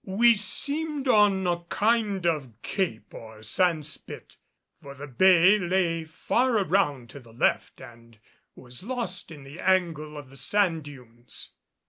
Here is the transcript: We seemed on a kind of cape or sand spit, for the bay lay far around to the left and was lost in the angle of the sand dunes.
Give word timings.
We 0.03 0.33
seemed 0.33 1.07
on 1.07 1.45
a 1.45 1.59
kind 1.65 2.25
of 2.25 2.59
cape 2.63 3.13
or 3.13 3.43
sand 3.43 3.85
spit, 3.85 4.35
for 4.81 4.95
the 4.95 5.05
bay 5.05 5.59
lay 5.59 6.05
far 6.05 6.57
around 6.57 7.11
to 7.11 7.19
the 7.19 7.31
left 7.33 7.79
and 7.79 8.17
was 8.55 8.81
lost 8.81 9.29
in 9.29 9.43
the 9.43 9.59
angle 9.59 10.17
of 10.17 10.31
the 10.31 10.37
sand 10.37 10.85
dunes. 10.85 11.55